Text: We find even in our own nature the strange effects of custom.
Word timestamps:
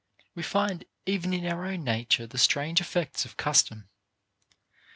We 0.33 0.41
find 0.41 0.85
even 1.05 1.31
in 1.31 1.45
our 1.45 1.63
own 1.63 1.83
nature 1.83 2.25
the 2.25 2.39
strange 2.39 2.81
effects 2.81 3.23
of 3.23 3.37
custom. 3.37 3.87